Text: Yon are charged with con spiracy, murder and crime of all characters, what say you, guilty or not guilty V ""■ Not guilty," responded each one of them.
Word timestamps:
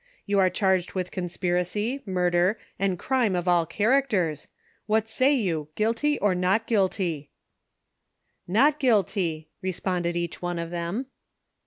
Yon 0.25 0.39
are 0.39 0.49
charged 0.49 0.93
with 0.95 1.11
con 1.11 1.25
spiracy, 1.25 2.01
murder 2.07 2.57
and 2.79 2.97
crime 2.97 3.35
of 3.35 3.47
all 3.47 3.67
characters, 3.67 4.47
what 4.87 5.07
say 5.07 5.31
you, 5.31 5.67
guilty 5.75 6.17
or 6.17 6.33
not 6.33 6.65
guilty 6.65 7.29
V 8.49 8.51
""■ 8.51 8.53
Not 8.55 8.79
guilty," 8.79 9.51
responded 9.61 10.15
each 10.15 10.41
one 10.41 10.57
of 10.57 10.71
them. 10.71 11.05